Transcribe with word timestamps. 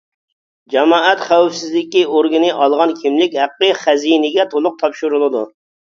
جامائەت 0.75 1.19
خەۋپسىزلىكى 1.25 2.01
ئورگىنى 2.15 2.49
ئالغان 2.55 2.95
كىملىك 3.03 3.39
ھەققى 3.43 3.73
خەزىنىگە 3.83 4.47
تولۇق 4.55 4.81
تاپشۇرۇلىدۇ. 4.83 5.45